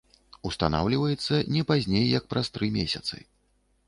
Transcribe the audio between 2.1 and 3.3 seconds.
як праз тры месяцы.